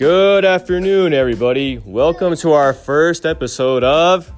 [0.00, 1.76] Good afternoon, everybody.
[1.76, 4.32] Welcome to our first episode of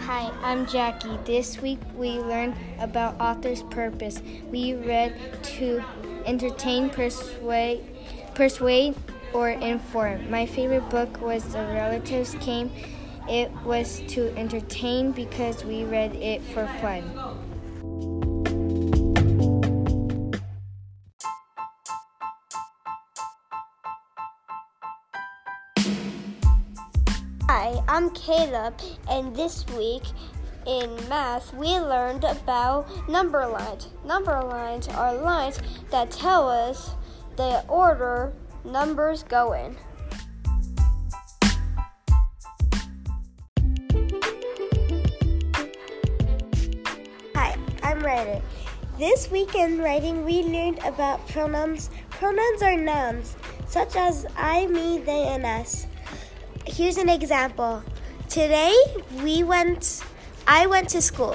[0.00, 1.16] Hi, I'm Jackie.
[1.24, 4.20] This week we learned about author's purpose.
[4.50, 5.14] We read
[5.44, 5.82] to
[6.26, 7.80] entertain, persuade,
[8.34, 8.96] persuade,
[9.32, 10.30] or inform.
[10.30, 12.70] My favorite book was The Relatives Came.
[13.30, 17.04] It was to entertain because we read it for fun.
[27.48, 30.02] Hi, I'm Caleb, and this week
[30.66, 33.90] in math we learned about number lines.
[34.04, 35.60] Number lines are lines
[35.92, 36.96] that tell us
[37.36, 38.32] the order
[38.64, 39.76] numbers go in.
[48.20, 48.42] I'm
[48.98, 51.88] This week in writing, we learned about pronouns.
[52.10, 53.34] Pronouns are nouns,
[53.66, 55.86] such as I, me, they, and us.
[56.66, 57.82] Here's an example.
[58.28, 58.76] Today,
[59.22, 60.02] we went,
[60.46, 61.34] I went to school.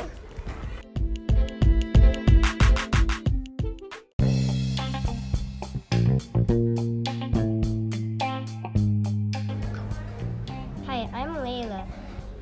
[10.86, 11.86] Hi, I'm Layla.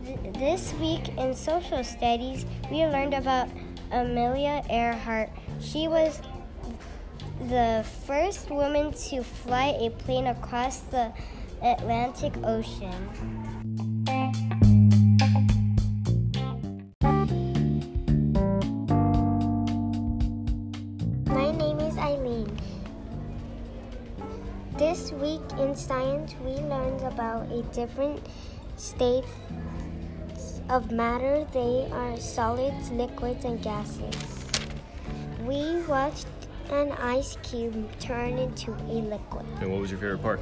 [0.05, 3.47] Th- This week in social studies, we learned about
[3.93, 5.29] Amelia Earhart.
[5.61, 6.19] She was
[7.47, 11.13] the first woman to fly a plane across the
[11.61, 12.89] Atlantic Ocean.
[21.27, 22.49] My name is Eileen.
[24.77, 28.25] This week in science, we learned about a different
[28.75, 29.27] states
[30.69, 31.45] of matter.
[31.51, 34.45] They are solids, liquids, and gases.
[35.45, 36.27] We watched
[36.69, 39.45] an ice cube turn into a liquid.
[39.61, 40.39] And what was your favorite part?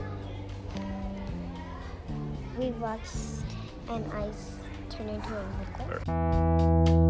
[2.58, 3.44] We watched
[3.90, 4.56] an ice
[4.90, 5.46] turn into a
[5.80, 7.01] liquid.